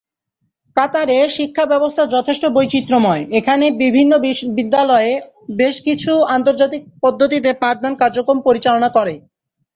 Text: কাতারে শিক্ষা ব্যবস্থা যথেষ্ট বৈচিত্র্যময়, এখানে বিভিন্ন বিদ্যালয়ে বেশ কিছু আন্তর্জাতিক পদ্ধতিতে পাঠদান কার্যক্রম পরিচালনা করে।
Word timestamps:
কাতারে 0.75 1.17
শিক্ষা 1.37 1.65
ব্যবস্থা 1.71 2.03
যথেষ্ট 2.15 2.43
বৈচিত্র্যময়, 2.55 3.23
এখানে 3.39 3.65
বিভিন্ন 3.83 4.11
বিদ্যালয়ে 4.57 5.11
বেশ 5.57 5.75
কিছু 5.87 6.11
আন্তর্জাতিক 6.35 6.81
পদ্ধতিতে 7.03 7.49
পাঠদান 7.61 7.93
কার্যক্রম 8.01 8.37
পরিচালনা 8.47 8.89
করে। 8.97 9.13